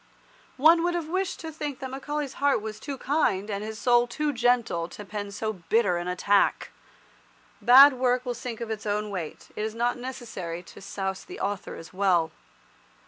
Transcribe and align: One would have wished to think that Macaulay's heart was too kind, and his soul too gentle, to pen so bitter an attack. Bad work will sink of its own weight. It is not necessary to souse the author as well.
One 0.57 0.81
would 0.83 0.95
have 0.95 1.07
wished 1.09 1.39
to 1.41 1.51
think 1.51 1.77
that 1.77 1.91
Macaulay's 1.91 2.33
heart 2.41 2.59
was 2.59 2.79
too 2.79 2.97
kind, 2.97 3.51
and 3.51 3.63
his 3.63 3.77
soul 3.77 4.07
too 4.07 4.33
gentle, 4.33 4.89
to 4.89 5.05
pen 5.05 5.29
so 5.29 5.53
bitter 5.53 5.97
an 5.97 6.07
attack. 6.07 6.71
Bad 7.61 7.93
work 7.93 8.25
will 8.25 8.33
sink 8.33 8.61
of 8.61 8.71
its 8.71 8.87
own 8.87 9.11
weight. 9.11 9.49
It 9.55 9.61
is 9.63 9.75
not 9.75 9.97
necessary 9.99 10.63
to 10.63 10.81
souse 10.81 11.23
the 11.23 11.39
author 11.39 11.75
as 11.75 11.93
well. 11.93 12.31